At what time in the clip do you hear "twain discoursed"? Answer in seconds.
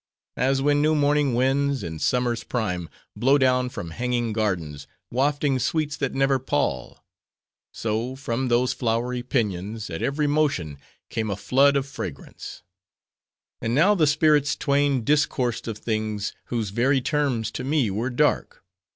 14.55-15.67